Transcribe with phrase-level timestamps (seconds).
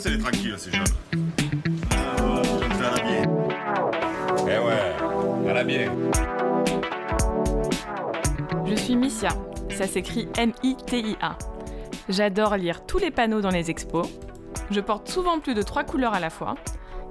[0.00, 0.84] c'est les tranquilles, ces jeunes.
[1.90, 3.22] Ah, je à la bien.
[4.44, 5.92] Eh ouais, à la bien.
[8.64, 9.28] Je suis Missia,
[9.70, 11.36] ça s'écrit M-I-T-I-A.
[12.08, 14.08] J'adore lire tous les panneaux dans les expos.
[14.70, 16.54] Je porte souvent plus de trois couleurs à la fois.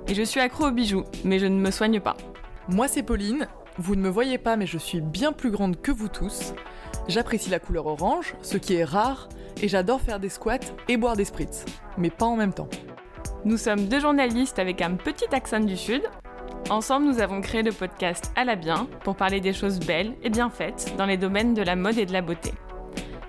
[0.08, 2.18] Et je suis accro aux bijoux, mais je ne me soigne pas.
[2.70, 3.48] Moi c'est Pauline,
[3.78, 6.56] vous ne me voyez pas mais je suis bien plus grande que vous tous.
[7.08, 9.30] J'apprécie la couleur orange, ce qui est rare,
[9.62, 11.66] et j'adore faire des squats et boire des spritz,
[11.98, 12.70] mais pas en même temps.
[13.46, 16.04] Nous sommes deux journalistes avec un petit accent du Sud.
[16.70, 20.30] Ensemble, nous avons créé le podcast À la bien pour parler des choses belles et
[20.30, 22.54] bien faites dans les domaines de la mode et de la beauté.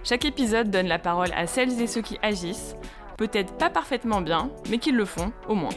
[0.03, 2.75] Chaque épisode donne la parole à celles et ceux qui agissent,
[3.19, 5.75] peut-être pas parfaitement bien, mais qui le font au moins.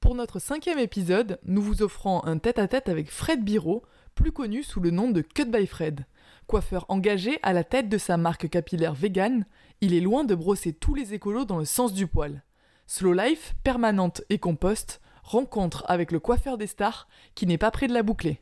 [0.00, 3.82] Pour notre cinquième épisode, nous vous offrons un tête-à-tête avec Fred Biro,
[4.14, 6.04] plus connu sous le nom de Cut by Fred.
[6.46, 9.46] Coiffeur engagé à la tête de sa marque capillaire vegan,
[9.80, 12.44] il est loin de brosser tous les écolos dans le sens du poil.
[12.86, 17.88] Slow life, permanente et compost, rencontre avec le coiffeur des stars qui n'est pas près
[17.88, 18.40] de la boucler.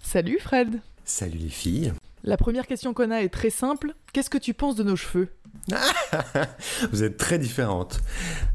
[0.00, 3.94] Salut Fred Salut les filles La première question qu'on a est très simple.
[4.12, 5.30] Qu'est-ce que tu penses de nos cheveux?
[6.92, 8.00] Vous êtes très différentes.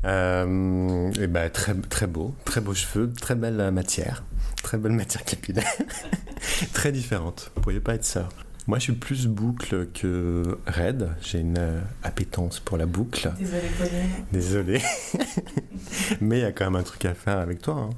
[0.05, 4.23] Euh, et ben, très, très beau, très beaux cheveux, très belle matière,
[4.63, 5.67] très belle matière capillaire.
[6.73, 7.51] très différente.
[7.55, 8.29] Vous pourriez pas être ça.
[8.67, 11.09] Moi, je suis plus boucle que raide.
[11.21, 13.31] J'ai une euh, appétence pour la boucle.
[13.37, 13.61] Désolé,
[14.31, 14.81] Désolé.
[16.21, 17.75] Mais il y a quand même un truc à faire avec toi.
[17.75, 17.89] Hein.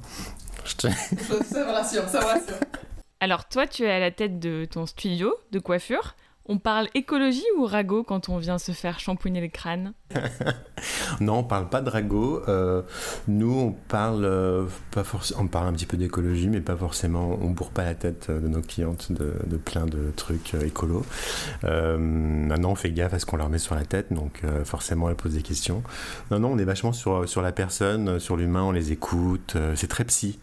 [0.66, 0.88] Je te...
[1.44, 2.58] ça me rassure, ça me rassure.
[3.20, 6.14] Alors, toi, tu es à la tête de ton studio de coiffure.
[6.50, 9.92] On parle écologie ou ragot quand on vient se faire shampouiner le crâne?
[11.20, 12.42] Non, on parle pas de ragot.
[12.48, 12.82] Euh,
[13.26, 15.02] nous, on parle euh, pas.
[15.38, 17.36] On parle un petit peu d'écologie, mais pas forcément.
[17.40, 21.04] On bourre pas la tête de nos clientes de, plein de trucs euh, écolos.
[21.64, 25.16] maintenant, on fait gaffe à ce qu'on leur met sur la tête, donc forcément, elles
[25.16, 25.82] posent des questions.
[26.30, 28.62] Non, non, on est vachement sur sur la personne, sur l'humain.
[28.62, 29.56] On les écoute.
[29.74, 30.38] c'est très psy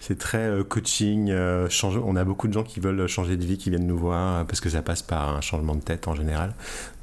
[0.00, 1.30] c'est très euh, coaching.
[1.30, 1.68] Euh,
[2.04, 4.44] on a beaucoup de gens qui veulent changer de vie, qui viennent nous voir euh,
[4.44, 6.54] parce que ça passe par un changement de tête en général.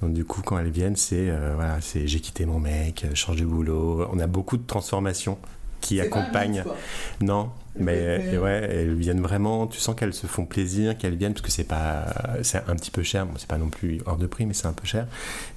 [0.02, 3.46] Donc du coup, quand elles viennent, c'est voilà, c'est j'ai quitté mon mec, change de
[3.46, 4.08] boulot.
[4.12, 5.38] On a beaucoup de transformations
[5.81, 6.64] qui accompagnent.
[7.22, 9.68] non, mais ouais, elles viennent vraiment.
[9.68, 12.06] Tu sens qu'elles se font plaisir, qu'elles viennent parce que c'est pas,
[12.42, 13.25] c'est un petit peu cher.
[13.25, 15.08] Bon, c'est pas non plus hors de prix, mais c'est un peu cher.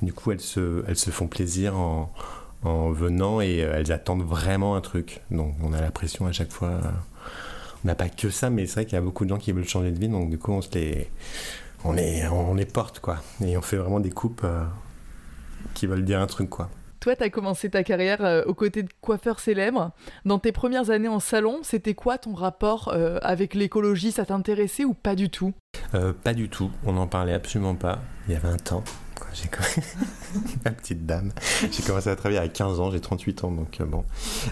[0.03, 2.13] Du coup, elles se, elles se font plaisir en,
[2.63, 5.21] en venant et elles attendent vraiment un truc.
[5.31, 6.81] Donc on a l'impression à chaque fois
[7.87, 9.53] on n'a pas que ça, mais c'est vrai qu'il y a beaucoup de gens qui
[9.53, 11.09] veulent changer de vie, donc du coup, on se les,
[11.85, 13.19] on les, on les porte, quoi.
[13.41, 14.65] Et on fait vraiment des coupes euh,
[15.73, 16.69] qui veulent dire un truc, quoi.
[16.99, 19.93] Toi, tu as commencé ta carrière euh, aux côtés de coiffeurs célèbres.
[20.25, 24.11] Dans tes premières années en salon, c'était quoi ton rapport euh, avec l'écologie?
[24.11, 25.53] Ça t'intéressait ou pas du tout?
[26.25, 26.73] Pas du tout.
[26.85, 28.01] On n'en parlait absolument pas.
[28.27, 28.83] Il y a 20 ans.
[29.33, 29.49] J'ai
[30.65, 31.33] Ma petite dame.
[31.71, 34.05] J'ai commencé à travailler à 15 ans, j'ai 38 ans, donc euh, bon.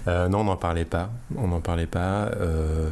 [0.08, 1.10] Euh, non, on n'en parlait pas.
[1.36, 2.30] On n'en parlait pas.
[2.36, 2.90] Euh,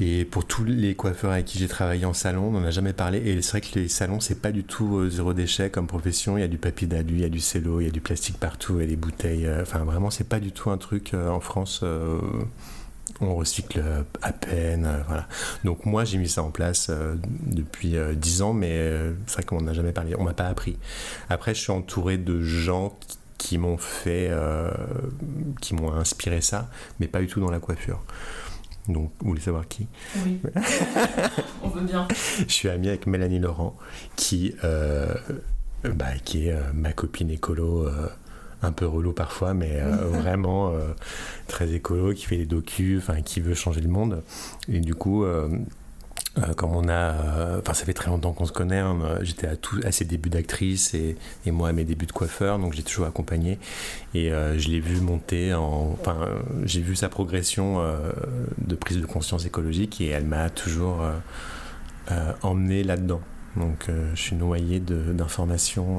[0.00, 2.92] et pour tous les coiffeurs avec qui j'ai travaillé en salon, on n'en a jamais
[2.92, 3.18] parlé.
[3.18, 6.36] Et c'est vrai que les salons, c'est pas du tout zéro déchet comme profession.
[6.36, 8.00] Il y a du papier d'alu, il y a du cello, il y a du
[8.00, 9.48] plastique partout, il y a des bouteilles.
[9.60, 11.84] Enfin, vraiment, c'est pas du tout un truc en France
[13.20, 13.82] on recycle
[14.22, 15.26] à peine, euh, voilà.
[15.64, 17.16] Donc moi j'ai mis ça en place euh,
[17.46, 18.90] depuis euh, dix ans, mais
[19.26, 20.78] c'est vrai qu'on n'a jamais parlé, on m'a pas appris.
[21.28, 22.96] Après je suis entouré de gens
[23.38, 24.30] qui, m'ont fait,
[25.60, 28.02] qui m'ont inspiré ça, mais pas du tout dans la coiffure.
[28.88, 29.86] Donc, vous voulez savoir qui?
[30.24, 30.40] Oui.
[31.62, 32.08] on veut bien.
[32.38, 33.76] Je suis ami avec Mélanie Laurent,
[34.16, 37.88] qui, bah, qui est ma copine écolo
[38.62, 40.92] un peu relou parfois, mais euh, vraiment euh,
[41.46, 44.22] très écolo, qui fait des docus, qui veut changer le monde.
[44.68, 45.48] Et du coup, euh,
[46.56, 49.54] comme on a, enfin ça fait très longtemps qu'on se connaît, hein, j'étais à,
[49.84, 53.06] à ses débuts d'actrice et, et, moi à mes débuts de coiffeur, donc j'ai toujours
[53.06, 53.58] accompagné
[54.14, 56.28] et je l'ai vu monter, en, enfin
[56.64, 57.82] j'ai vu sa progression
[58.58, 61.02] de prise de conscience écologique et elle m'a toujours
[62.42, 63.20] emmené là-dedans.
[63.56, 65.98] Donc je suis noyé d'informations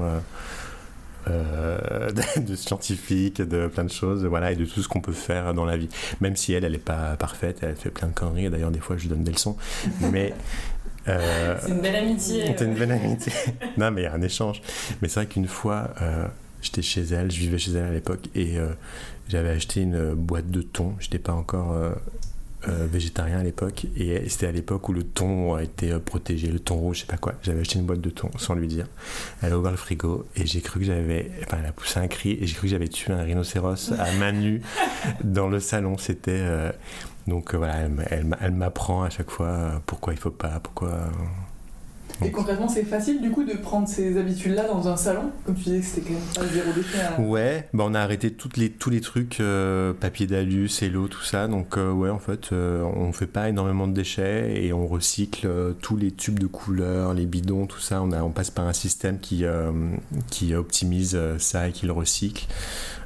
[1.28, 5.54] euh, de scientifique, de plein de choses, voilà, et de tout ce qu'on peut faire
[5.54, 5.88] dans la vie.
[6.20, 8.50] Même si elle, elle n'est pas parfaite, elle fait plein de conneries.
[8.50, 9.56] D'ailleurs, des fois, je lui donne des leçons.
[10.10, 10.34] Mais
[11.08, 12.44] euh, c'est une belle amitié.
[12.46, 13.32] C'est une belle amitié.
[13.76, 14.62] non, mais il y a un échange.
[15.00, 16.26] Mais c'est vrai qu'une fois, euh,
[16.60, 18.56] j'étais chez elle, je vivais chez elle à l'époque, et
[19.28, 20.94] j'avais acheté une boîte de thon.
[20.98, 21.76] J'étais pas encore
[22.68, 26.48] euh, végétarien à l'époque et c'était à l'époque où le thon a été euh, protégé,
[26.48, 27.34] le thon rouge, je sais pas quoi.
[27.42, 28.86] J'avais acheté une boîte de thon sans lui dire.
[29.42, 32.06] Elle a ouvert le frigo et j'ai cru que j'avais, enfin elle a poussé un
[32.06, 34.62] cri et j'ai cru que j'avais tué un rhinocéros à main nue
[35.24, 35.98] dans le salon.
[35.98, 36.70] C'était euh,
[37.26, 37.78] donc voilà,
[38.10, 41.10] elle, elle, m'apprend à chaque fois pourquoi il faut pas, pourquoi.
[42.24, 45.64] Et concrètement, c'est facile du coup de prendre ces habitudes-là dans un salon Comme tu
[45.64, 47.22] disais que c'était quand même pas zéro déchet.
[47.22, 51.48] Ouais, bah on a arrêté les, tous les trucs, euh, papier d'alu, cello, tout ça.
[51.48, 55.46] Donc euh, ouais, en fait, euh, on fait pas énormément de déchets et on recycle
[55.46, 58.02] euh, tous les tubes de couleurs, les bidons, tout ça.
[58.02, 59.72] On, a, on passe par un système qui, euh,
[60.30, 62.46] qui optimise ça et qui le recycle.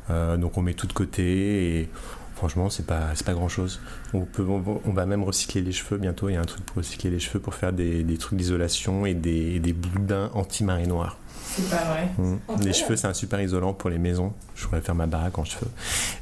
[0.08, 1.88] Donc on met tout de côté et
[2.36, 3.80] franchement, c'est pas, pas grand chose.
[4.14, 6.28] On, peut, on, va- on va même recycler les cheveux bientôt.
[6.28, 9.04] Il y a un truc pour recycler les cheveux pour faire des, des trucs d'isolation
[9.06, 11.18] et des, des boudins anti-marée noire.
[11.48, 12.08] C'est pas vrai.
[12.18, 12.34] Mm.
[12.48, 12.64] Ok.
[12.64, 14.32] Les cheveux, c'est un super isolant pour les maisons.
[14.54, 15.70] Je pourrais faire ma baraque en cheveux.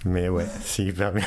[0.04, 1.24] Mais ouais, c'est hyper bien.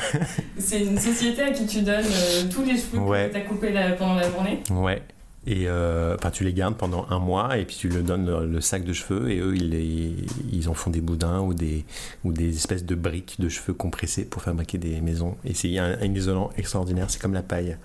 [0.58, 3.28] C'est une société à qui tu donnes euh, tous les cheveux Ouais.
[3.28, 4.62] que tu as coupés la- pendant la journée.
[4.70, 5.02] Ouais.
[5.50, 8.44] Et euh, enfin, tu les gardes pendant un mois et puis tu leur donnes le,
[8.46, 10.14] le sac de cheveux et eux, ils, les-
[10.52, 11.86] ils en font des boudins ou des,
[12.22, 15.38] ou des espèces de briques de cheveux compressés pour fabriquer des maisons.
[15.46, 17.06] Et c'est un, un isolant extraordinaire.
[17.08, 17.78] C'est comme la paille.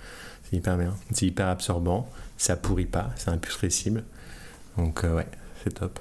[0.49, 0.93] C'est hyper bien.
[1.13, 2.09] C'est hyper absorbant.
[2.37, 3.11] Ça pourrit pas.
[3.15, 4.03] C'est imputrescible.
[4.77, 5.27] Donc euh, ouais,
[5.63, 5.99] c'est top.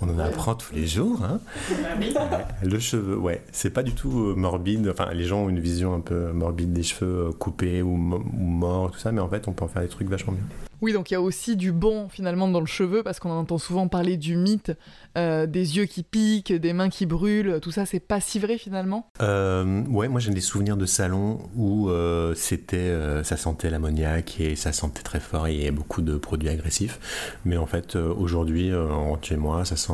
[0.00, 1.38] On en apprend tous les jours, hein.
[1.70, 2.14] Ouais,
[2.62, 4.88] Le cheveu, ouais, c'est pas du tout euh, morbide.
[4.88, 8.90] Enfin, les gens ont une vision un peu morbide des cheveux euh, coupés ou morts,
[8.92, 10.44] tout ça, mais en fait, on peut en faire des trucs vachement bien.
[10.82, 13.56] Oui, donc il y a aussi du bon finalement dans le cheveu parce qu'on entend
[13.56, 14.72] souvent parler du mythe
[15.16, 17.60] euh, des yeux qui piquent, des mains qui brûlent.
[17.62, 19.08] Tout ça, c'est pas si vrai finalement?
[19.20, 24.40] Euh, ouais, moi j'ai des souvenirs de salons où euh, c'était, euh, ça sentait l'ammoniaque
[24.40, 26.98] et ça sentait très fort et beaucoup de produits agressifs.
[27.44, 29.92] Mais en fait, aujourd'hui, en chez moi, ça sent,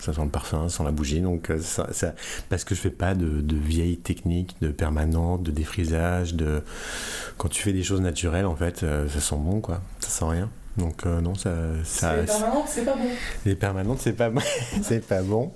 [0.00, 1.20] ça sent le parfum, ça sent la bougie.
[1.20, 1.86] Donc, ça,
[2.48, 6.62] parce que je fais pas de, de vieilles techniques, de permanente, de défrisage, de
[7.36, 9.67] quand tu fais des choses naturelles, en fait, ça sent bon, quoi.
[10.00, 10.50] Ça sent rien.
[10.78, 11.50] Donc euh, non, ça,
[11.82, 13.08] ça, c'est permanent, c'est pas bon.
[13.44, 14.30] les permanentes, c'est pas,
[14.82, 15.52] c'est pas bon.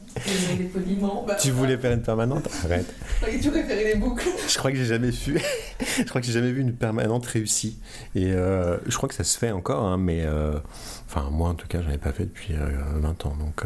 [1.27, 2.49] Bah, Tu voulais faire une permanente?
[2.65, 2.93] Arrête.
[3.31, 4.27] Et tu préférais les boucles.
[4.49, 5.41] Je crois que j'ai jamais vu.
[5.99, 7.79] je crois que j'ai jamais vu une permanente réussie.
[8.17, 10.59] Et euh, je crois que ça se fait encore, hein, mais euh,
[11.07, 13.37] enfin moi en tout cas, j'en ai pas fait depuis euh, 20 ans.
[13.39, 13.63] Donc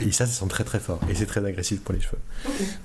[0.00, 2.18] et ça, ça sent très très fort et c'est très agressif pour les cheveux.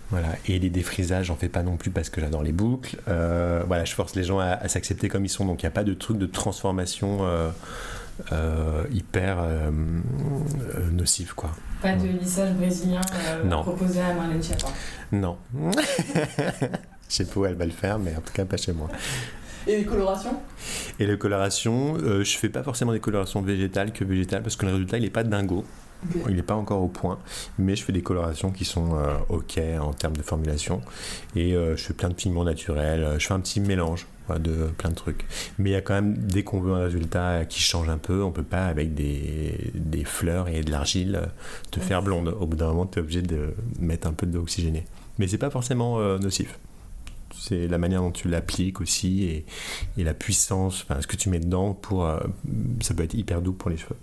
[0.09, 0.29] Voilà.
[0.47, 2.97] Et les défrisages, j'en fais pas non plus parce que j'adore les boucles.
[3.07, 5.45] Euh, voilà, je force les gens à, à s'accepter comme ils sont.
[5.45, 7.19] Donc il n'y a pas de truc de transformation.
[7.21, 7.49] euh,
[8.31, 9.39] euh, hyper
[10.91, 11.51] nocif quoi.
[11.81, 13.01] Pas de lissage brésilien
[13.43, 13.61] Non.
[13.61, 14.67] proposé à Marlène Schiappa.
[15.11, 15.37] Non.
[17.09, 18.89] Je sais pas où elle va le faire, mais en tout cas pas chez moi.
[19.67, 20.39] Et les colorations?
[20.99, 24.71] Et les colorations, je fais pas forcément des colorations végétales que végétales parce que le
[24.73, 25.65] résultat il est pas dingo,
[26.29, 27.17] Il est pas encore au point,
[27.57, 30.81] mais je fais des colorations qui sont euh, ok en termes de formulation
[31.35, 34.41] et euh, je fais plein de pigments naturels, euh, je fais un petit mélange voilà,
[34.41, 35.25] de plein de trucs.
[35.57, 38.23] Mais il y a quand même dès qu'on veut un résultat qui change un peu,
[38.23, 41.21] on peut pas avec des, des fleurs et de l'argile
[41.71, 42.35] te faire blonde.
[42.39, 44.85] Au bout d'un moment, tu es obligé de mettre un peu d'eau oxygénée.
[45.17, 46.59] Mais c'est pas forcément euh, nocif.
[47.37, 49.45] C'est la manière dont tu l'appliques aussi et,
[49.97, 52.09] et la puissance, enfin ce que tu mets dedans pour.
[52.81, 53.97] ça peut être hyper doux pour les cheveux.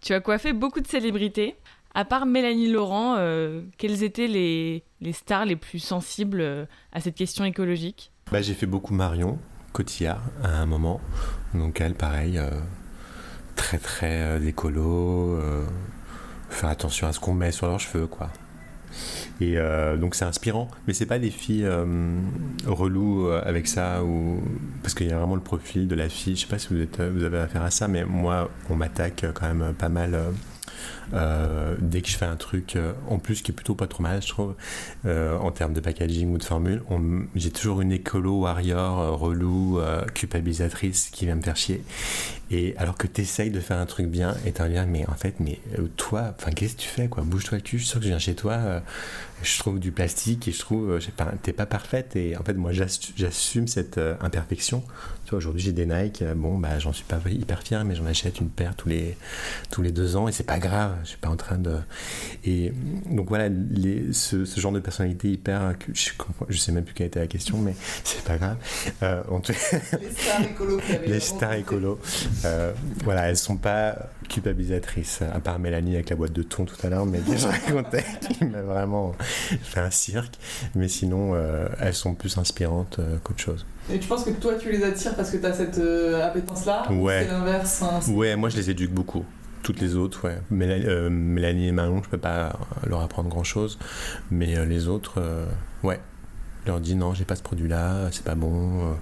[0.00, 1.56] Tu as coiffé beaucoup de célébrités.
[1.94, 7.00] À part Mélanie Laurent, euh, quelles étaient les, les stars les plus sensibles euh, à
[7.00, 8.12] cette question écologique?
[8.30, 9.38] Bah, j'ai fait beaucoup Marion
[9.72, 11.00] Cotillard à un moment.
[11.52, 12.48] Donc elle, pareil, euh,
[13.56, 15.38] très très euh, écolo,
[16.48, 18.30] faire attention à ce qu'on met sur leurs cheveux, quoi.
[19.40, 21.84] Et euh, donc c'est inspirant, mais c'est pas des filles euh,
[22.66, 24.40] reloues euh, avec ça ou
[24.82, 26.36] parce qu'il y a vraiment le profil de la fille.
[26.36, 29.24] Je sais pas si vous, êtes, vous avez affaire à ça, mais moi on m'attaque
[29.34, 30.18] quand même pas mal.
[31.12, 34.02] Euh, dès que je fais un truc, euh, en plus qui est plutôt pas trop
[34.02, 34.54] mal, je trouve,
[35.06, 36.82] euh, en termes de packaging ou de formule,
[37.34, 41.82] j'ai toujours une écolo warrior relou, euh, culpabilisatrice qui vient me faire chier.
[42.52, 45.14] Et alors que tu essayes de faire un truc bien et t'en viens, mais en
[45.14, 45.60] fait, mais
[45.96, 47.22] toi, enfin, qu'est-ce que tu fais, quoi?
[47.22, 48.82] Bouge-toi le cul, je suis sûr que je viens chez toi,
[49.42, 52.16] je trouve du plastique et je trouve, je sais pas, t'es pas parfaite.
[52.16, 54.82] Et en fait, moi, j'assu- j'assume cette imperfection.
[55.32, 58.48] Aujourd'hui, j'ai des Nike, bon, bah, j'en suis pas hyper fier, mais j'en achète une
[58.48, 59.16] paire tous les,
[59.70, 61.76] tous les deux ans et c'est pas grave, je suis pas en train de.
[62.44, 62.72] Et
[63.10, 65.74] donc voilà, les, ce, ce genre de personnalité hyper.
[65.92, 66.10] Je,
[66.48, 68.56] je sais même plus quelle était la question, mais c'est pas grave.
[69.02, 69.52] Euh, en tout
[70.00, 71.98] Les stars écolos les stars écolo,
[72.44, 72.72] euh,
[73.04, 73.96] voilà, elles sont pas
[74.28, 78.04] culpabilisatrices, à part Mélanie avec la boîte de thon tout à l'heure, mais je racontais,
[78.20, 79.12] qui m'a vraiment
[79.62, 80.34] fait un cirque.
[80.74, 83.66] Mais sinon, euh, elles sont plus inspirantes euh, qu'autre chose.
[83.92, 85.78] Et tu penses que toi, tu les attires parce que tu as cette
[86.22, 87.24] appétence-là ou Ouais.
[87.26, 87.82] C'est l'inverse.
[87.82, 89.24] hein, Ouais, moi je les éduque beaucoup.
[89.62, 90.38] Toutes les autres, ouais.
[90.50, 93.78] Mélanie, euh, Mélanie et Manon, je peux pas leur apprendre grand chose,
[94.30, 95.46] mais euh, les autres, euh,
[95.82, 96.00] ouais.
[96.64, 98.94] Je leur dis non, j'ai pas ce produit-là, c'est pas bon.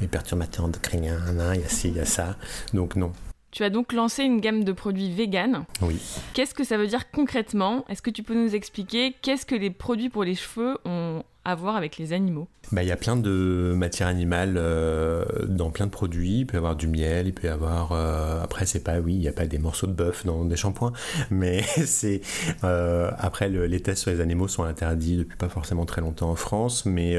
[0.00, 1.18] les perturbateurs endocriniens,
[1.54, 2.36] il y a ci, il y a ça.
[2.72, 3.12] Donc non,
[3.50, 5.64] Tu as donc lancé une gamme de produits vegan.
[5.82, 6.00] oui.
[6.34, 7.84] Qu'est-ce que ça veut dire concrètement?
[7.88, 11.54] Est-ce que tu peux nous expliquer qu'est-ce que les produits pour les cheveux ont à
[11.54, 15.86] voir avec les animaux bah, Il y a plein de matières animales euh, dans plein
[15.86, 16.40] de produits.
[16.40, 17.92] Il peut y avoir du miel, il peut y avoir.
[17.92, 20.56] Euh, après, c'est pas, oui, il n'y a pas des morceaux de bœuf dans des
[20.56, 20.92] shampoings,
[21.30, 22.20] mais c'est.
[22.64, 26.36] Euh, après, les tests sur les animaux sont interdits depuis pas forcément très longtemps en
[26.36, 27.16] France, mais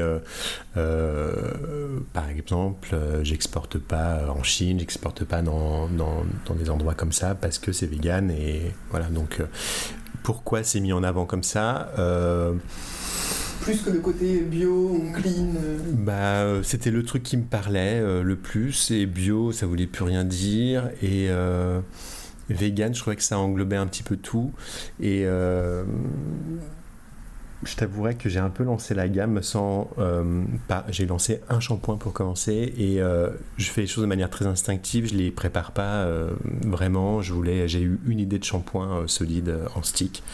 [0.74, 7.34] par exemple, j'exporte pas en Chine, j'exporte pas dans, dans, dans, des endroits comme ça
[7.34, 9.06] parce que c'est vegan et voilà.
[9.06, 9.42] Donc,
[10.22, 11.92] pourquoi c'est mis en avant comme ça
[13.62, 15.78] plus que le côté bio clean euh.
[15.92, 18.90] Bah, euh, c'était le truc qui me parlait euh, le plus.
[18.90, 20.90] Et bio, ça voulait plus rien dire.
[21.02, 21.28] Et
[22.50, 24.52] vegan, je trouvais que ça englobait un petit peu tout.
[25.00, 25.24] Et
[27.64, 29.88] je t'avouerais que j'ai un peu lancé la gamme sans.
[30.88, 32.98] j'ai lancé un shampoing pour commencer et
[33.56, 35.08] je fais les choses de manière très instinctive.
[35.08, 36.08] Je les prépare pas
[36.64, 37.22] vraiment.
[37.22, 40.24] Je voulais, j'ai eu une idée de shampoing solide en stick.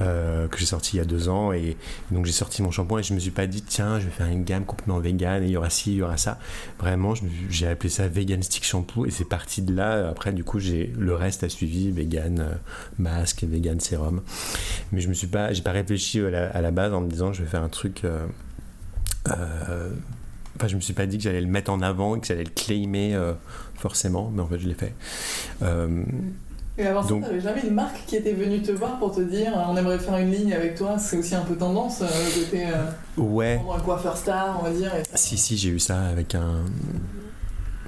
[0.00, 1.52] Euh, que j'ai sorti il y a deux ans.
[1.52, 1.76] Et
[2.10, 4.26] donc j'ai sorti mon shampoing et je me suis pas dit, tiens, je vais faire
[4.26, 6.38] une gamme complètement vegan et il y aura ci, il y aura ça.
[6.78, 7.14] Vraiment,
[7.50, 10.08] j'ai appelé ça Vegan Stick Shampoo et c'est parti de là.
[10.08, 12.54] Après, du coup, j'ai le reste a suivi vegan euh,
[12.98, 14.22] masque, vegan sérum.
[14.92, 17.42] Mais je me suis pas, j'ai pas réfléchi à la, base en me disant, je
[17.42, 18.02] vais faire un truc.
[18.04, 18.26] Euh,
[20.56, 22.44] enfin, je me suis pas dit que j'allais le mettre en avant et que j'allais
[22.44, 23.18] le claimer
[23.74, 24.94] forcément, mais en fait, je l'ai fait.
[26.78, 29.52] Et avant ça, t'avais jamais une marque qui était venue te voir pour te dire
[29.68, 32.66] on aimerait faire une ligne avec toi C'est aussi un peu tendance, euh, côté.
[32.66, 33.60] Euh, ouais.
[33.74, 34.90] Un coiffeur star, on va dire.
[35.14, 36.64] Si, si, j'ai eu ça avec un.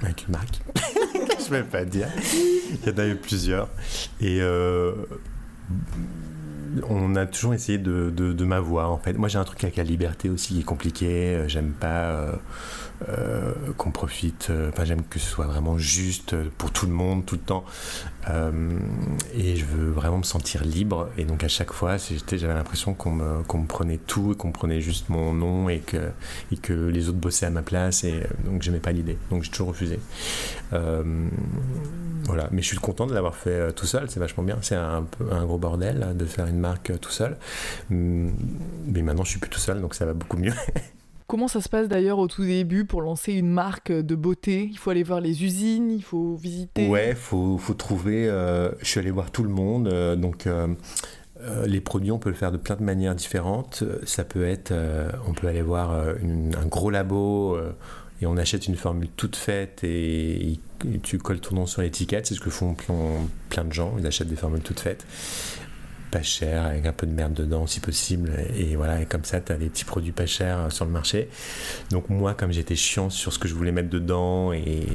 [0.03, 0.61] avec une marque.
[1.45, 2.09] Je vais pas dire.
[2.33, 3.69] Il y en a eu plusieurs.
[4.21, 4.39] Et.
[4.41, 4.93] Euh,
[6.89, 9.13] on a toujours essayé de, de, de m'avoir en fait.
[9.13, 11.43] Moi j'ai un truc avec la liberté aussi qui est compliqué.
[11.47, 12.39] J'aime pas
[13.09, 14.47] euh, qu'on profite.
[14.49, 17.65] Euh, enfin, j'aime que ce soit vraiment juste pour tout le monde, tout le temps.
[18.29, 18.79] Euh,
[19.33, 21.09] et je veux vraiment me sentir libre.
[21.17, 24.53] Et donc, à chaque fois, j'avais l'impression qu'on me, qu'on me, prenait tout et qu'on
[24.53, 26.09] prenait juste mon nom et que,
[26.53, 28.05] et que les autres bossaient à ma place.
[28.05, 29.17] Et donc, j'aimais pas l'idée.
[29.29, 29.99] Donc, j'ai toujours refusé.
[30.71, 32.47] voilà.
[32.51, 34.09] Mais je suis content de l'avoir fait tout seul.
[34.09, 34.57] C'est vachement bien.
[34.61, 37.37] C'est un, un gros bordel de faire une marque tout seul.
[37.91, 38.33] Hum,
[38.87, 40.53] mais maintenant, je suis plus tout seul, donc ça va beaucoup mieux.
[41.27, 44.69] Comment ça se passe d'ailleurs au tout début pour lancer une marque de beauté?
[44.71, 48.29] Il faut aller voir les usines, il faut visiter Ouais, il faut, faut, trouver.
[48.29, 50.47] Euh, je suis allé voir tout le monde, euh, donc.
[50.47, 50.67] Euh,
[51.67, 53.83] les produits, on peut le faire de plein de manières différentes.
[54.05, 54.73] Ça peut être,
[55.27, 57.57] on peut aller voir un gros labo
[58.19, 60.59] et on achète une formule toute faite et, et
[61.03, 62.25] tu colles ton nom sur l'étiquette.
[62.25, 62.95] C'est ce que font plein,
[63.49, 63.95] plein de gens.
[63.99, 65.05] Ils achètent des formules toutes faites
[66.15, 68.31] pas cher, avec un peu de merde dedans si possible.
[68.55, 70.91] Et voilà, et comme ça, tu as des petits produits pas chers euh, sur le
[70.91, 71.27] marché.
[71.91, 74.87] Donc moi, comme j'étais chiant sur ce que je voulais mettre dedans et,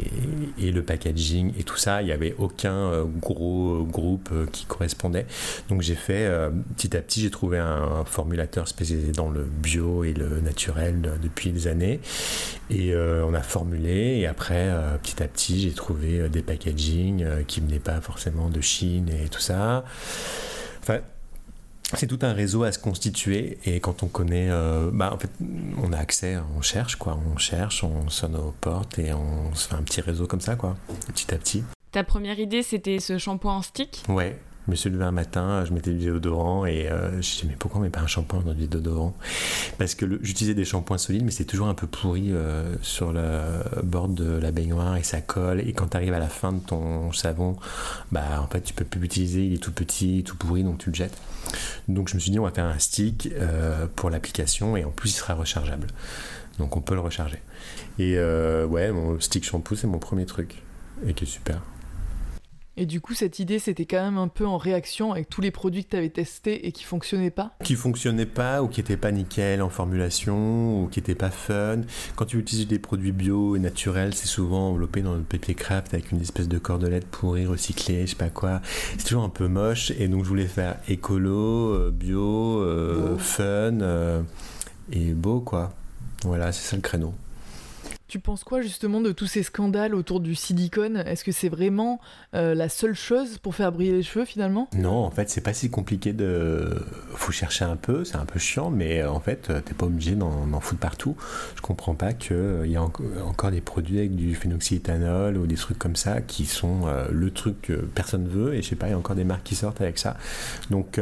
[0.58, 4.64] et le packaging et tout ça, il n'y avait aucun euh, gros groupe euh, qui
[4.64, 5.26] correspondait.
[5.68, 6.26] Donc j'ai fait,
[6.74, 11.52] petit à petit, j'ai trouvé un, formulateur spécialisé dans le bio et le naturel depuis
[11.52, 12.00] des années.
[12.70, 14.70] Et on a formulé et après,
[15.02, 19.40] petit à petit, j'ai trouvé des packaging qui venaient pas forcément de Chine et tout
[19.40, 19.84] ça.
[20.82, 20.98] Enfin,
[21.94, 25.30] c'est tout un réseau à se constituer et quand on connaît, euh, bah, en fait,
[25.82, 29.68] on a accès, on cherche quoi, on cherche, on sonne aux portes et on se
[29.68, 30.76] fait un petit réseau comme ça quoi,
[31.08, 31.64] petit à petit.
[31.90, 34.04] Ta première idée c'était ce shampoing en stick?
[34.08, 34.38] Ouais,
[34.70, 37.40] je me suis levé un matin, je mettais du déodorant et euh, je me suis
[37.42, 39.16] dit mais pourquoi on met pas un shampoing dans du déodorant?
[39.78, 43.40] Parce que j'utilisais des shampoings solides mais c'est toujours un peu pourri euh, sur le
[43.82, 46.60] bord de la baignoire et ça colle et quand tu arrives à la fin de
[46.60, 47.56] ton savon,
[48.12, 50.90] bah en fait tu peux plus l'utiliser, il est tout petit, tout pourri donc tu
[50.90, 51.18] le jettes.
[51.88, 54.90] Donc je me suis dit on va faire un stick euh, pour l'application et en
[54.90, 55.88] plus il sera rechargeable.
[56.60, 57.40] Donc on peut le recharger.
[57.98, 60.62] Et ouais, mon stick shampoo c'est mon premier truc
[61.04, 61.60] et qui est super.
[62.80, 65.50] Et du coup, cette idée, c'était quand même un peu en réaction avec tous les
[65.50, 68.96] produits que tu avais testés et qui fonctionnaient pas Qui fonctionnaient pas ou qui n'étaient
[68.96, 71.82] pas nickel en formulation ou qui n'étaient pas fun.
[72.16, 75.92] Quand tu utilises des produits bio et naturels, c'est souvent enveloppé dans le papier craft
[75.92, 78.62] avec une espèce de cordelette pourrie, recyclée, je sais pas quoi.
[78.96, 83.82] C'est toujours un peu moche et donc je voulais faire écolo, euh, bio, euh, fun
[83.82, 84.22] euh,
[84.90, 85.74] et beau quoi.
[86.22, 87.12] Voilà, c'est ça le créneau.
[88.10, 90.96] Tu penses quoi justement de tous ces scandales autour du silicone?
[91.06, 92.00] Est-ce que c'est vraiment
[92.34, 94.68] euh, la seule chose pour faire briller les cheveux finalement?
[94.74, 96.84] Non, en fait, c'est pas si compliqué de.
[97.14, 99.86] Faut chercher un peu, c'est un peu chiant, mais euh, en fait, euh, t'es pas
[99.86, 101.14] obligé d'en foutre partout.
[101.54, 105.78] Je comprends pas qu'il y a encore des produits avec du phénoxyéthanol ou des trucs
[105.78, 108.94] comme ça qui sont le truc que personne veut, et je sais pas, il y
[108.94, 110.16] a encore des marques qui sortent avec ça.
[110.70, 110.98] Donc.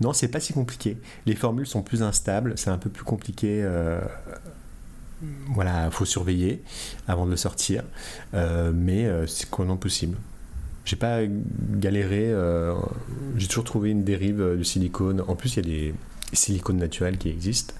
[0.00, 0.98] non, c'est pas si compliqué.
[1.26, 3.66] Les formules sont plus instables, c'est un peu plus compliqué
[5.22, 6.62] voilà, faut surveiller
[7.08, 7.82] avant de le sortir,
[8.34, 10.16] euh, mais euh, c'est non possible.
[10.84, 12.74] J'ai pas galéré, euh,
[13.36, 15.22] j'ai toujours trouvé une dérive du silicone.
[15.26, 15.94] En plus, il y a des
[16.32, 17.74] silicones naturels qui existent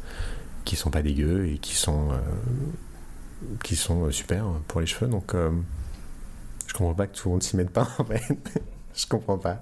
[0.64, 2.08] qui sont pas dégueux et qui sont,
[3.62, 5.08] qui sont super pour les cheveux.
[5.08, 5.32] Donc,
[6.66, 8.20] je comprends pas que tout le monde s'y mette pas en fait.
[8.92, 9.60] je comprends pas.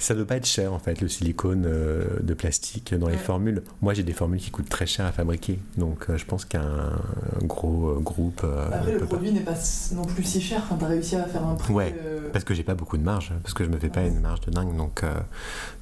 [0.00, 3.18] Ça doit pas être cher en fait, le silicone euh, de plastique dans les Ouais.
[3.20, 3.62] formules.
[3.82, 6.62] Moi j'ai des formules qui coûtent très cher à fabriquer, donc euh, je pense qu'un
[6.62, 8.40] un gros euh, groupe.
[8.44, 9.54] euh, Après, le produit n'est pas
[9.94, 10.62] non plus si cher.
[10.64, 11.72] Enfin, t'as réussi à faire un prix.
[11.74, 11.94] Ouais.
[12.02, 14.20] euh, Parce que j'ai pas beaucoup de marge, parce que je me fais pas une
[14.20, 15.12] marge de dingue, donc euh,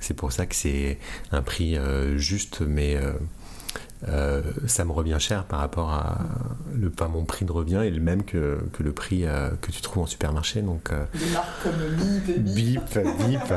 [0.01, 0.99] c'est pour ça que c'est
[1.31, 2.97] un prix euh, juste, mais
[4.07, 6.19] euh, ça me revient cher par rapport à
[6.75, 9.73] le, enfin, mon prix de revient est le même que, que le prix euh, que
[9.73, 13.55] tu trouves en supermarché, donc euh, Des marques comme Bip et Bip.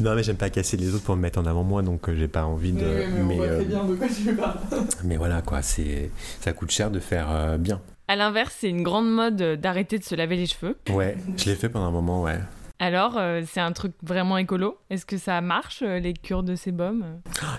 [0.00, 2.16] Non mais j'aime pas casser les autres pour me mettre en avant moi, donc euh,
[2.16, 2.84] j'ai pas envie de.
[2.84, 4.58] Oui, mais, on voit très bien de quoi tu parles.
[5.04, 7.80] mais voilà quoi, c'est ça coûte cher de faire euh, bien.
[8.08, 10.76] À l'inverse, c'est une grande mode d'arrêter de se laver les cheveux.
[10.90, 12.38] Ouais, je l'ai fait pendant un moment, ouais.
[12.78, 14.78] Alors, euh, c'est un truc vraiment écolo.
[14.90, 17.04] Est-ce que ça marche, euh, les cures de sébum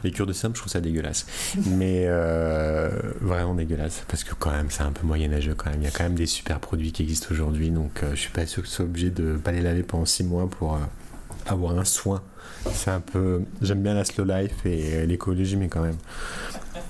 [0.03, 1.25] Les cures de sable, je trouve ça dégueulasse.
[1.65, 4.03] Mais euh, vraiment dégueulasse.
[4.07, 5.81] Parce que quand même, c'est un peu moyenâgeux quand même.
[5.81, 7.71] Il y a quand même des super produits qui existent aujourd'hui.
[7.71, 10.05] Donc euh, je suis pas sûr que tu sois obligé de pas les laver pendant
[10.05, 10.79] 6 mois pour euh,
[11.47, 12.21] avoir un soin.
[12.73, 13.41] C'est un peu.
[13.61, 15.97] J'aime bien la slow life et euh, l'écologie, mais quand même.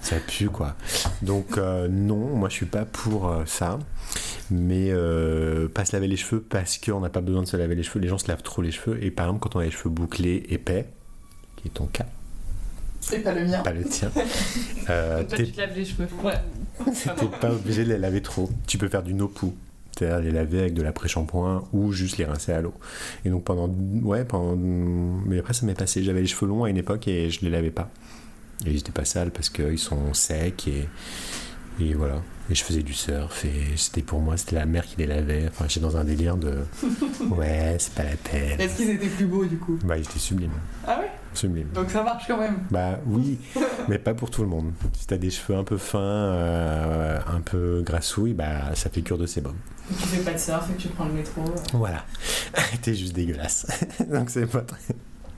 [0.02, 0.76] Ça pue quoi.
[1.22, 3.80] Donc euh, non, moi je suis pas pour euh, ça.
[4.50, 7.76] Mais euh, pas se laver les cheveux parce qu'on n'a pas besoin de se laver
[7.76, 8.00] les cheveux.
[8.00, 9.04] Les gens se lavent trop les cheveux.
[9.04, 10.86] Et par exemple, quand on a les cheveux bouclés, épais,
[11.58, 12.06] qui est ton cas,
[13.02, 13.60] C'est pas le mien.
[13.60, 14.12] pas le tien.
[14.90, 16.08] Euh, Toi, tu te laves les cheveux.
[16.24, 16.34] Ouais.
[17.18, 18.50] t'es pas obligé de les laver trop.
[18.68, 19.54] Tu peux faire du no-poo.
[19.92, 22.74] C'est-à-dire les laver avec de l'après-shampoing ou juste les rincer à l'eau.
[23.26, 23.68] Et donc pendant.
[24.04, 24.56] Ouais, pendant.
[24.56, 26.04] Mais après, ça m'est passé.
[26.04, 27.90] J'avais les cheveux longs à une époque et je les lavais pas.
[28.66, 30.88] Et ils étaient pas sales parce qu'ils sont secs et.
[31.80, 32.22] Et voilà.
[32.50, 35.48] Et je faisais du surf et c'était pour moi, c'était la mère qui les lavait.
[35.50, 36.60] Enfin, j'étais dans un délire de.
[37.30, 38.60] Ouais, c'est pas la peine.
[38.60, 39.78] Est-ce qu'ils étaient plus beaux du coup?
[39.84, 40.52] Bah, ils étaient sublimes.
[40.88, 41.12] Ah ouais?
[41.34, 41.68] Sublimes.
[41.74, 42.60] Donc ça marche quand même.
[42.72, 43.38] Bah oui,
[43.90, 44.72] mais pas pour tout le monde.
[44.94, 49.18] Si t'as des cheveux un peu fins, euh, un peu grassouilles, bah ça fait cure
[49.18, 49.56] de sébum.
[49.90, 51.44] Tu fais pas de surf et que tu prends le métro.
[51.74, 52.06] Voilà.
[52.82, 53.68] T'es juste dégueulasse.
[54.10, 54.96] Donc c'est pas très...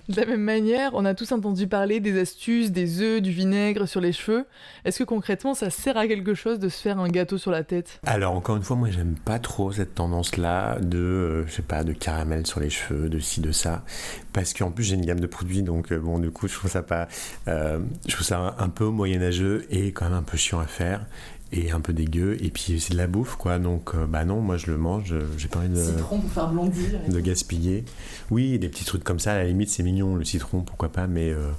[0.10, 3.88] De la même manière, on a tous entendu parler des astuces, des œufs, du vinaigre
[3.88, 4.46] sur les cheveux.
[4.84, 7.64] Est-ce que concrètement ça sert à quelque chose de se faire un gâteau sur la
[7.64, 8.00] tête?
[8.08, 11.84] Alors encore une fois, moi j'aime pas trop cette tendance-là de, euh, je sais pas,
[11.84, 13.86] de caramel sur les cheveux, de ci, de ça.
[14.34, 16.72] Parce qu'en plus j'ai une gamme de produits, donc euh, bon du coup je trouve
[16.72, 17.08] ça pas...
[17.48, 20.66] euh, je trouve ça un, un peu moyenâgeux et quand même un peu chiant à
[20.66, 21.06] faire.
[21.52, 24.40] Et un peu dégueu, et puis c'est de la bouffe quoi, donc euh, bah non,
[24.40, 25.84] moi je le mange, euh, j'ai pas envie de...
[25.84, 27.00] Citron pour faire blondir.
[27.08, 27.86] de gaspiller.
[28.30, 31.08] Oui, des petits trucs comme ça, à la limite, c'est mignon, le citron, pourquoi pas,
[31.08, 31.50] mais euh,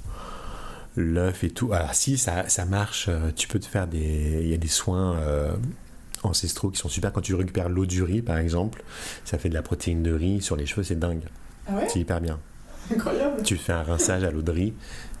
[0.95, 1.73] l'œuf et tout.
[1.73, 4.39] Alors, si, ça, ça marche, tu peux te faire des.
[4.43, 5.51] Il y a des soins euh,
[6.23, 7.11] ancestraux qui sont super.
[7.11, 8.83] Quand tu récupères l'eau du riz, par exemple,
[9.25, 11.23] ça fait de la protéine de riz sur les cheveux, c'est dingue.
[11.67, 11.87] Ah ouais?
[11.89, 12.39] C'est hyper bien.
[12.93, 13.43] Incroyable.
[13.43, 14.73] Tu fais un rinçage à l'eau de riz,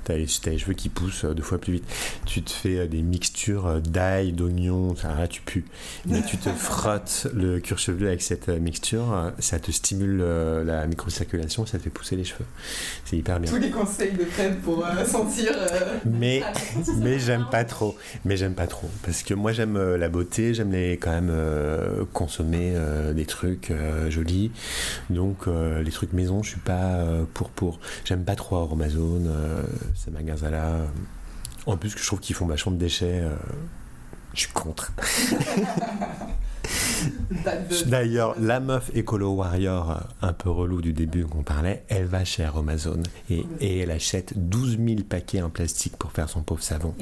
[0.03, 1.83] t'as les, t'as les cheveux qui poussent euh, deux fois plus vite.
[2.25, 5.63] Tu te fais euh, des mixtures euh, d'ail, d'oignon, là, tu pues.
[6.07, 10.17] Mais tu te frottes le cuir chevelu avec cette mixture, ça te stimule
[10.65, 12.45] la microcirculation, ça te fait pousser les cheveux.
[13.05, 13.51] C'est hyper bien.
[13.51, 15.51] Tous les conseils de Fred pour euh, sentir.
[15.55, 16.51] euh, Mais, ah,
[16.97, 17.95] mais j'aime pas trop.
[18.25, 18.89] Mais j'aime pas trop.
[19.03, 23.69] Parce que moi, j'aime la beauté, j'aime les, quand même euh, consommer euh, des trucs
[23.71, 24.51] euh, jolis.
[25.09, 27.79] Donc, euh, les trucs maison, je suis pas euh, pour pour.
[28.05, 29.61] J'aime pas trop Amazon, euh,
[29.95, 30.77] ces magasins-là.
[31.67, 33.19] En plus, que je trouve qu'ils font vachement de déchets.
[33.21, 33.35] euh,
[34.33, 34.91] je suis contre.
[37.87, 42.23] D'ailleurs, la meuf écolo warrior, euh, un peu relou du début qu'on parlait, elle va
[42.23, 46.63] chez Amazon et, et elle achète 12 000 paquets en plastique pour faire son pauvre
[46.63, 46.95] savon.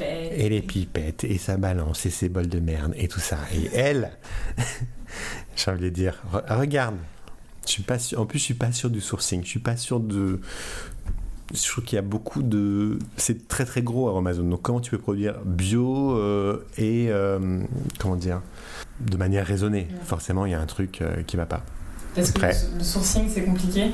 [0.00, 3.38] Et les pipettes, et sa balance, et ses bols de merde, et tout ça.
[3.54, 4.10] Et elle,
[5.56, 6.96] j'ai envie de dire, re- regarde,
[7.74, 10.00] suis pas sûr, en plus je suis pas sûr du sourcing, je suis pas sûr
[10.00, 10.40] de...
[11.52, 12.98] Je trouve qu'il y a beaucoup de...
[13.16, 17.08] C'est très très gros à Amazon, donc comment tu peux produire bio euh, et...
[17.10, 17.60] euh,
[17.98, 18.40] comment dire
[19.00, 19.88] De manière raisonnée?
[20.04, 21.62] Forcément, il y a un truc euh, qui va pas.
[22.14, 22.56] Parce que Après.
[22.72, 23.90] le, le sourcing c'est compliqué?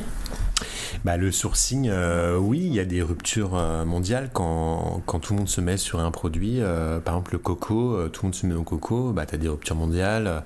[1.04, 5.38] Bah, le sourcing, euh, oui, il y a des ruptures euh, mondiales quand, tout le
[5.38, 6.60] monde se met sur un produit.
[6.60, 9.38] euh, par exemple, le coco, tout le monde se met au coco, bah, tu as
[9.38, 10.42] des ruptures mondiales.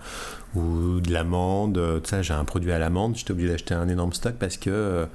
[0.55, 4.35] ou de l'amande, ça, j'ai un produit à l'amande, j'étais obligé d'acheter un énorme stock
[4.39, 5.07] parce que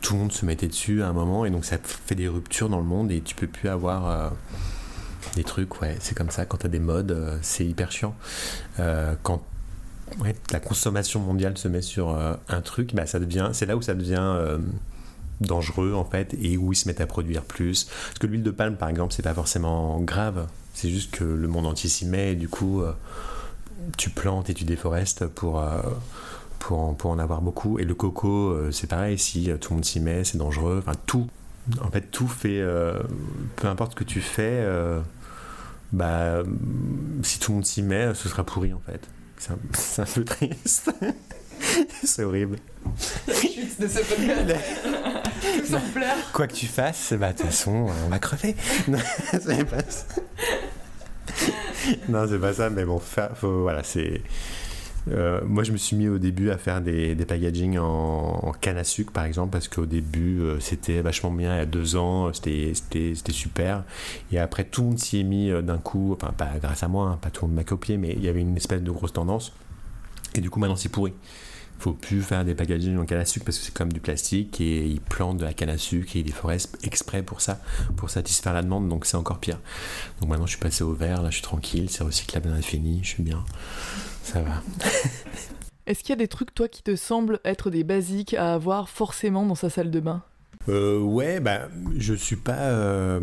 [0.00, 2.68] tout le monde se mettait dessus à un moment et donc ça fait des ruptures
[2.68, 4.32] dans le monde et tu peux plus avoir
[5.34, 8.14] des trucs, ouais, c'est comme ça, quand tu as des modes, c'est hyper chiant.
[10.52, 13.82] La consommation mondiale se met sur euh, un truc, bah, ça devient, c'est là où
[13.82, 14.58] ça devient euh,
[15.40, 17.84] dangereux en fait et où ils se mettent à produire plus.
[17.84, 21.48] Parce que l'huile de palme par exemple, c'est pas forcément grave, c'est juste que le
[21.48, 22.92] monde entier s'y met et du coup euh,
[23.96, 25.62] tu plantes et tu déforestes pour.
[26.58, 27.78] pour en, pour en avoir beaucoup.
[27.78, 30.78] Et le coco, c'est pareil, si tout le monde s'y met, c'est dangereux.
[30.78, 31.28] Enfin, tout.
[31.82, 32.62] En fait, tout fait.
[33.56, 34.66] peu importe ce que tu fais,
[35.92, 36.42] bah,
[37.22, 39.06] si tout le monde s'y met, ce sera pourri en fait.
[39.72, 40.90] C'est un, peu triste.
[42.04, 42.56] c'est horrible.
[43.28, 44.56] Chute de ce podcast.
[45.92, 46.32] Pleurs.
[46.32, 48.54] Quoi que tu fasses, bah, de toute façon, on va crever.
[48.88, 48.98] Non,
[49.32, 50.04] c'est pas ça.
[52.08, 54.20] Non, c'est pas ça, mais bon, faut- voilà, c'est.
[55.10, 58.84] Euh, moi, je me suis mis au début à faire des, packaging en, canne à
[58.84, 61.54] sucre, par exemple, parce qu'au début, euh, c'était vachement bien.
[61.54, 62.72] Il y a deux ans, c'était
[63.30, 63.84] super.
[64.32, 66.88] Et après, tout le monde s'y est mis euh, d'un coup, enfin, pas grâce à
[66.88, 68.90] moi, hein, pas tout le monde m'a copié, mais il y avait une espèce de
[68.90, 69.52] grosse tendance.
[70.34, 71.12] Et du coup, maintenant, c'est pourri.
[71.78, 74.60] Faut plus faire des packaging en canne à sucre parce que c'est comme du plastique
[74.60, 77.60] et ils plantent de la canne à sucre et ils les feraient exprès pour ça,
[77.96, 79.58] pour satisfaire la demande, donc c'est encore pire.
[80.20, 83.00] Donc maintenant je suis passé au verre, là je suis tranquille, c'est recyclable à l'infini,
[83.02, 83.44] je suis bien,
[84.22, 84.62] ça va.
[85.86, 88.88] Est-ce qu'il y a des trucs, toi, qui te semblent être des basiques à avoir
[88.88, 90.22] forcément dans sa salle de bain?
[90.68, 92.56] Euh, ouais, bah je suis pas.
[92.56, 93.20] euh,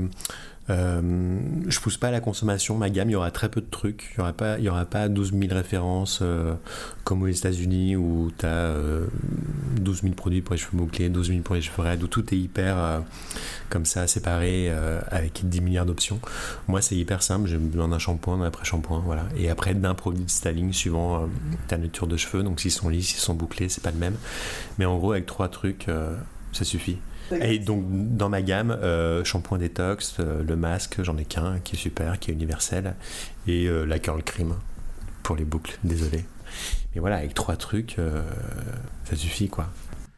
[0.70, 2.78] euh, je pousse pas à la consommation.
[2.78, 4.12] Ma gamme, il y aura très peu de trucs.
[4.14, 6.54] Il y aura pas, aura pas 12 000 références euh,
[7.04, 8.74] comme aux États-Unis où tu as
[9.80, 12.34] 12 000 produits pour les cheveux bouclés, 12 000 pour les cheveux raides, où tout
[12.34, 13.00] est hyper euh,
[13.72, 16.20] comme ça séparé euh, avec 10 milliards d'options.
[16.68, 17.48] Moi, c'est hyper simple.
[17.48, 19.26] J'ai besoin d'un shampoing, d'un après-shampoing, voilà.
[19.36, 21.26] Et après d'un produit de styling suivant euh,
[21.68, 22.44] ta nature de cheveux.
[22.44, 24.16] Donc s'ils sont lisses, s'ils sont bouclés, c'est pas le même.
[24.78, 26.16] Mais en gros, avec trois trucs, euh,
[26.52, 26.98] ça suffit.
[27.40, 31.76] Et donc dans ma gamme, euh, shampoing détox, euh, le masque, j'en ai qu'un qui
[31.76, 32.96] est super, qui est universel,
[33.48, 34.56] et euh, la curl cream
[35.24, 36.26] pour les boucles, désolé.
[36.94, 38.22] Mais voilà, avec trois trucs, euh,
[39.06, 39.68] ça suffit quoi.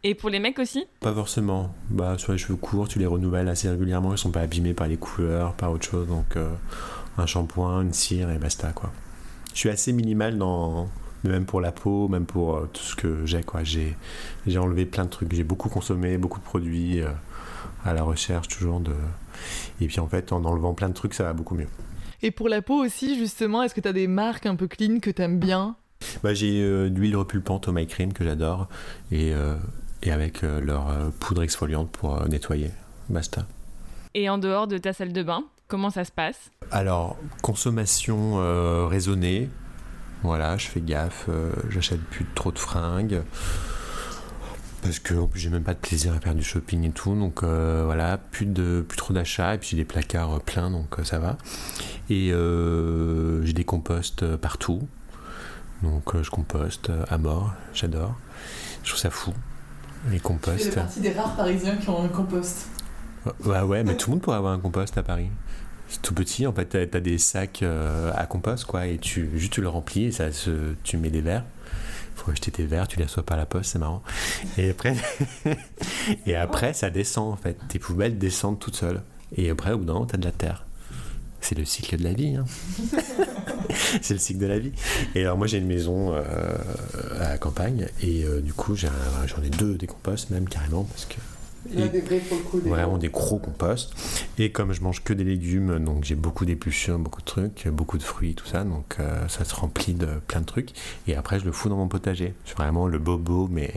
[0.03, 0.85] Et pour les mecs aussi?
[0.99, 1.73] Pas forcément.
[1.89, 4.87] Bah, sur les cheveux courts, tu les renouvelles assez régulièrement, ils sont pas abîmés par
[4.87, 6.49] les couleurs, par autre chose, donc euh,
[7.17, 8.91] un shampoing, une cire et basta quoi.
[9.53, 10.89] Je suis assez minimal dans.
[11.23, 13.63] Mais Même pour la peau, même pour euh, tout ce que j'ai, quoi.
[13.63, 13.95] J'ai,
[14.47, 15.33] j'ai enlevé plein de trucs.
[15.33, 17.09] J'ai beaucoup consommé, beaucoup de produits euh,
[17.85, 18.93] à la recherche, toujours de.
[19.81, 21.67] Et puis en fait, en enlevant plein de trucs, ça va beaucoup mieux.
[22.21, 25.09] Et pour la peau aussi, justement, est-ce que t'as des marques un peu clean que
[25.09, 25.75] t'aimes bien?
[26.23, 28.67] Bah, j'ai euh, d'huile repulpante au My Cream que j'adore,
[29.11, 29.55] et, euh,
[30.01, 32.71] et avec euh, leur euh, poudre exfoliante pour euh, nettoyer.
[33.09, 33.45] Basta.
[34.13, 36.51] Et en dehors de ta salle de bain, comment ça se passe?
[36.71, 39.49] Alors, consommation euh, raisonnée.
[40.23, 43.21] Voilà, je fais gaffe, euh, j'achète plus trop de fringues.
[44.83, 47.15] Parce que en plus, j'ai même pas de plaisir à faire du shopping et tout.
[47.15, 49.55] Donc euh, voilà, plus, de, plus trop d'achats.
[49.55, 51.37] Et puis j'ai des placards euh, pleins, donc euh, ça va.
[52.09, 54.81] Et euh, j'ai des composts partout.
[55.81, 58.15] Donc je composte à mort, j'adore.
[58.83, 59.33] Je trouve ça fou.
[60.09, 60.77] Les composts.
[60.99, 62.67] des rares parisiens qui ont un compost.
[63.45, 65.29] Bah ouais, mais tout le monde pourrait avoir un compost à Paris.
[66.01, 69.53] Tout petit, en fait, t'as as des sacs euh, à compost, quoi, et tu, juste
[69.53, 71.45] tu le remplis et ça se, tu mets des verres.
[72.15, 74.03] Faut acheter tes verres, tu les reçois pas à la poste, c'est marrant.
[74.57, 74.95] Et après,
[76.25, 77.57] et après, ça descend, en fait.
[77.69, 79.01] Tes poubelles descendent toutes seules.
[79.35, 80.65] Et après, au bout d'un moment, t'as de la terre.
[81.41, 82.45] C'est le cycle de la vie, hein.
[84.01, 84.71] c'est le cycle de la vie.
[85.15, 86.23] Et alors, moi, j'ai une maison euh,
[87.19, 91.05] à la campagne, et euh, du coup, j'en ai deux des composts, même carrément, parce
[91.05, 91.15] que
[91.71, 92.59] Il y a des vrais pour le coup.
[92.59, 92.97] des vraiment gros.
[92.97, 93.93] des gros composts.
[94.37, 97.97] Et comme je mange que des légumes, donc j'ai beaucoup d'épluchures, beaucoup de trucs, beaucoup
[97.97, 100.71] de fruits, tout ça, donc euh, ça se remplit de plein de trucs.
[101.07, 102.33] Et après, je le fous dans mon potager.
[102.45, 103.73] C'est vraiment le bobo, mais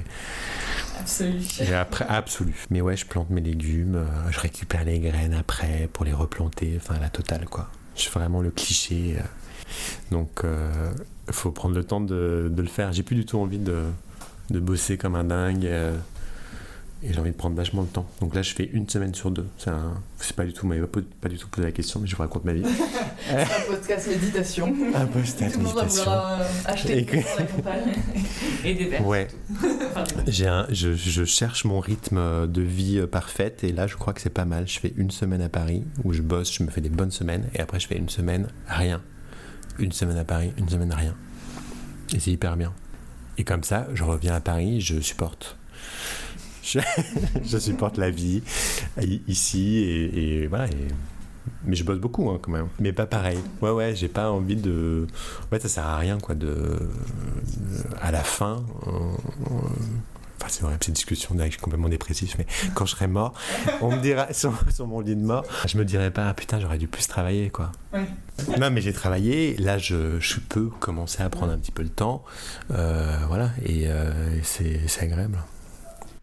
[1.61, 2.55] et après absolu.
[2.71, 6.75] Mais ouais, je plante mes légumes, euh, je récupère les graines après pour les replanter,
[6.77, 7.69] enfin la totale quoi.
[7.95, 9.17] Je suis vraiment le cliché.
[9.19, 9.23] euh.
[10.11, 10.43] Donc,
[11.29, 12.93] il faut prendre le temps de, de le faire.
[12.93, 13.83] J'ai plus du tout envie de,
[14.51, 15.69] de bosser comme un dingue.
[17.03, 18.07] Et j'ai envie de prendre vachement le temps.
[18.21, 19.47] Donc là, je fais une semaine sur deux.
[19.59, 20.03] C'est un...
[20.35, 22.23] pas du tout, vous m'avez pas, pas du tout posé la question, mais je vous
[22.23, 22.63] raconte ma vie.
[23.29, 24.75] C'est un podcast méditation.
[24.95, 26.03] un post Tout le monde va méditation.
[26.05, 27.93] vouloir euh, acheter Et campagne.
[28.65, 29.07] Et des verres.
[29.07, 29.29] Ouais.
[30.27, 34.13] J'ai un, je, je cherche mon rythme de vie euh, parfaite et là je crois
[34.13, 34.67] que c'est pas mal.
[34.67, 37.49] Je fais une semaine à Paris où je bosse, je me fais des bonnes semaines
[37.55, 39.03] et après je fais une semaine rien.
[39.79, 41.15] Une semaine à Paris, une semaine rien.
[42.15, 42.73] Et c'est hyper bien.
[43.39, 45.59] Et comme ça, je reviens à Paris, je supporte.
[46.67, 46.81] Je,
[47.45, 48.43] je supporte la vie
[49.29, 50.67] ici et, et voilà.
[50.67, 50.89] et-
[51.65, 52.67] mais je bosse beaucoup hein, quand même.
[52.81, 53.39] Mais pas pareil.
[53.63, 55.07] Ouais, ouais, j'ai pas envie de.
[55.45, 56.77] En fait, ça sert à rien quoi de.
[58.03, 58.65] À la fin.
[58.87, 59.69] euh, euh,
[60.39, 63.33] Enfin, c'est vrai, petite discussion, là, je suis complètement dépressif, mais quand je serai mort,
[63.81, 66.61] on me dira, sur, sur mon lit de mort, je me dirai pas, ah, putain,
[66.61, 67.73] j'aurais dû plus travailler, quoi.
[67.95, 68.05] Ouais.
[68.61, 71.89] Non, mais j'ai travaillé, là, je, je peux commencer à prendre un petit peu le
[71.89, 72.23] temps,
[72.71, 75.39] euh, voilà, et, euh, et c'est agréable.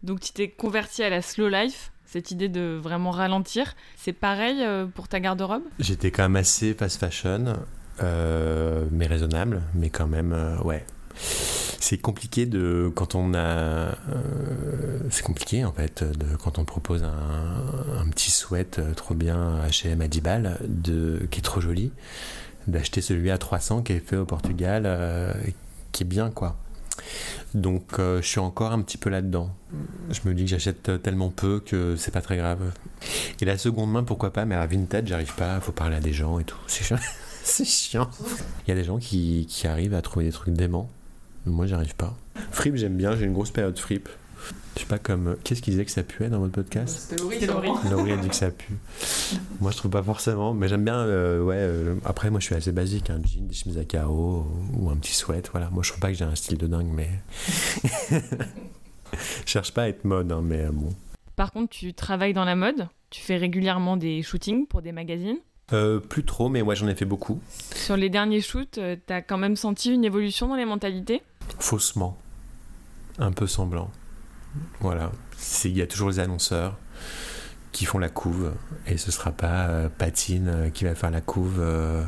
[0.04, 3.74] Donc tu t'es converti à la slow life, cette idée de vraiment ralentir.
[3.96, 5.62] C'est pareil euh, pour ta garde-robe?
[5.78, 7.54] J'étais quand même assez fast fashion,
[8.02, 10.84] euh, mais raisonnable, mais quand même, euh, ouais.
[11.16, 13.96] c'est compliqué de quand on a
[15.10, 19.68] c'est compliqué en fait de quand on propose un, petit sweat trop bien à
[20.08, 21.92] 10 balles de qui est trop joli
[22.66, 25.34] d'acheter celui à 300 qui est fait au Portugal
[25.92, 26.56] qui est bien quoi
[27.54, 29.54] donc euh, je suis encore un petit peu là-dedans.
[30.10, 32.72] Je me dis que j'achète tellement peu que c'est pas très grave.
[33.40, 36.12] Et la seconde main, pourquoi pas, mais à vintage, j'arrive pas, faut parler à des
[36.12, 36.58] gens et tout.
[36.66, 36.98] C'est chiant.
[37.44, 38.10] c'est chiant.
[38.66, 40.90] Il y a des gens qui, qui arrivent à trouver des trucs déments.
[41.46, 42.16] Moi, j'arrive pas.
[42.50, 44.08] Fripe, j'aime bien, j'ai une grosse période fripe.
[44.76, 45.36] Je sais pas comme.
[45.44, 47.36] Qu'est-ce qu'ils disaient que ça puait dans votre podcast C'était Laurie.
[47.40, 47.70] C'était Laurie.
[47.90, 48.74] Laurie a dit que ça pue.
[49.60, 50.96] Moi, je trouve pas forcément, mais j'aime bien.
[50.98, 51.56] euh, ouais.
[51.58, 54.96] euh, après, moi, je suis assez basique, un jean, des chemises à carreaux ou un
[54.96, 55.48] petit sweat.
[55.52, 55.70] Voilà.
[55.70, 57.08] Moi, je trouve pas que j'ai un style de dingue, mais
[59.12, 60.92] je cherche pas à être mode, hein, mais euh, bon.
[61.36, 65.38] Par contre, tu travailles dans la mode, tu fais régulièrement des shootings pour des magazines?
[65.72, 67.40] Euh, plus trop, mais ouais, j'en ai fait beaucoup.
[67.74, 71.22] Sur les derniers shoots, euh, t'as quand même senti une évolution dans les mentalités?
[71.58, 72.18] Faussement,
[73.18, 73.90] un peu semblant.
[74.80, 75.12] Voilà.
[75.64, 76.76] Il y a toujours les annonceurs
[77.72, 78.52] qui font la couve
[78.86, 81.58] et ce sera pas euh, Patine euh, qui va faire la couve.
[81.58, 82.04] euh,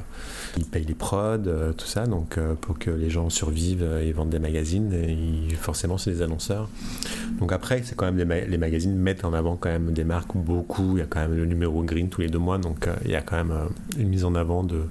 [0.57, 4.31] ils payent les prods, euh, tout ça, donc pour que les gens survivent et vendent
[4.31, 6.71] des magazines, et forcément c'est des annonceurs.
[7.39, 10.97] Donc après, c'est quand même les magazines mettent en avant quand même des marques beaucoup.
[10.97, 13.17] Il y a quand même le numéro green tous les deux mois, donc il y
[13.17, 13.53] a quand même
[13.99, 14.85] une mise en avant de,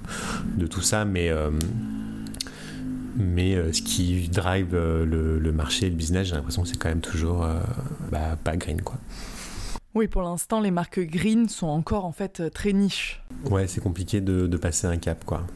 [0.56, 1.32] de tout ça, mais
[3.16, 6.68] mais euh, ce qui drive euh, le, le marché et le business, j'ai l'impression que
[6.68, 7.60] c'est quand même toujours euh,
[8.10, 8.96] bah, pas green quoi.
[9.94, 13.22] Oui, pour l'instant, les marques green sont encore en fait très niches.
[13.50, 15.46] Ouais, c'est compliqué de, de passer un cap quoi.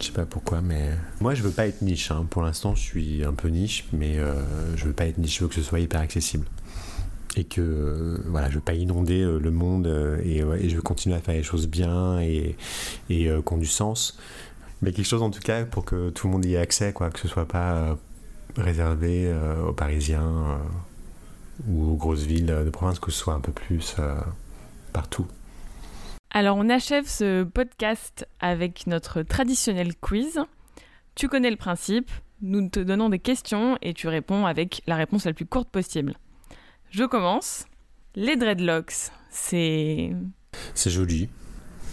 [0.00, 2.10] Je sais pas pourquoi, mais moi je veux pas être niche.
[2.10, 2.26] hein.
[2.28, 4.34] Pour l'instant, je suis un peu niche, mais euh,
[4.76, 5.36] je veux pas être niche.
[5.38, 6.46] Je veux que ce soit hyper accessible
[7.36, 9.86] et que euh, voilà, je veux pas inonder euh, le monde
[10.24, 12.56] et, et je veux continuer à faire les choses bien et,
[13.10, 14.18] et qui ont du sens.
[14.82, 17.10] Mais quelque chose en tout cas pour que tout le monde y ait accès, quoi,
[17.10, 17.94] que ce soit pas euh,
[18.56, 20.58] réservé euh, aux Parisiens euh,
[21.68, 23.96] ou aux grosses villes de province, que ce soit un peu plus
[24.92, 25.26] partout.
[26.30, 30.40] Alors on achève ce podcast avec notre traditionnel quiz.
[31.14, 35.26] Tu connais le principe, nous te donnons des questions et tu réponds avec la réponse
[35.26, 36.14] la plus courte possible.
[36.90, 37.66] Je commence.
[38.14, 40.12] Les dreadlocks, c'est...
[40.74, 41.28] C'est joli.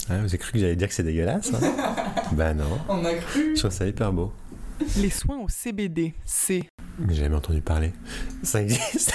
[0.10, 1.96] Ah, vous avez cru que j'allais dire que c'est dégueulasse hein
[2.32, 3.56] Bah non, On a cru.
[3.56, 4.32] je trouve ça hyper beau.
[4.98, 6.64] Les soins au CBD, c'est.
[7.00, 7.94] Mais j'ai jamais entendu parler.
[8.44, 9.14] Ça existe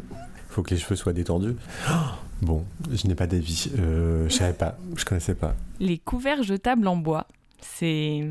[0.50, 1.54] Faut que les cheveux soient détendus.
[1.90, 1.92] Oh,
[2.42, 3.70] bon, je n'ai pas d'avis.
[3.78, 5.54] Euh, je savais pas, je connaissais pas.
[5.80, 7.26] Les couverts jetables en bois,
[7.60, 8.24] c'est...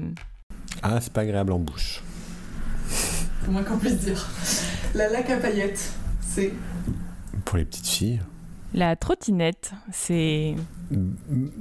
[0.84, 2.04] Ah, c'est pas agréable en bouche.
[3.48, 4.28] Au moins qu'on puisse dire?
[4.94, 5.92] La laque à paillettes,
[6.22, 6.52] c'est.
[7.46, 8.22] Pour les petites filles,
[8.78, 10.54] La trottinette, c'est...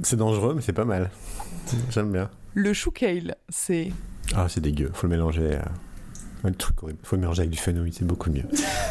[0.03, 1.11] c'est dangereux, mais c'est pas mal.
[1.91, 2.29] J'aime bien.
[2.55, 3.93] Le chou kale, c'est.
[4.35, 4.91] Ah, c'est dégueu.
[4.93, 5.55] Faut le mélanger.
[5.55, 5.69] à-
[6.43, 6.99] Un truc horrible.
[7.05, 8.43] Faut le mélanger avec du fenouil, c'est beaucoup mieux.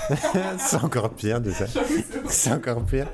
[0.57, 1.65] c'est encore pire de ça.
[2.27, 3.07] C'est encore pire.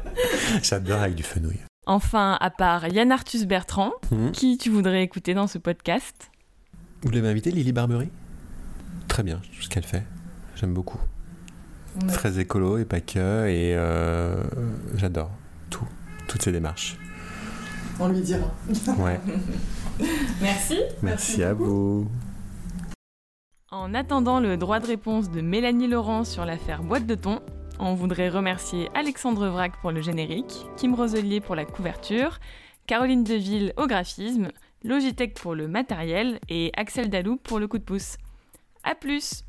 [0.61, 1.57] J'adore avec du fenouil.
[1.87, 4.31] Enfin, à part Yann Arthus Bertrand, Mhm.
[4.31, 6.29] qui tu voudrais écouter dans ce podcast?
[7.01, 8.09] Vous l'avez invité, Lily Barbery?
[9.07, 10.03] Très bien, ce qu'elle fait.
[10.55, 10.99] J'aime beaucoup.
[12.07, 13.47] Très écolo et pas que.
[13.47, 14.43] Et euh,
[14.95, 15.31] j'adore
[15.69, 15.87] tout.
[16.27, 16.97] Toutes ces démarches.
[17.99, 18.51] On lui dira.
[18.97, 19.19] Ouais.
[20.41, 22.07] Merci Merci à vous.
[23.71, 27.39] En attendant le droit de réponse de Mélanie Laurent sur l'affaire Boîte de thon,
[27.79, 32.39] on voudrait remercier Alexandre Vrac pour le générique, Kim Roselier pour la couverture,
[32.87, 34.49] Caroline Deville au graphisme,
[34.83, 38.17] Logitech pour le matériel et Axel Dalou pour le coup de pouce.
[38.83, 39.43] A plus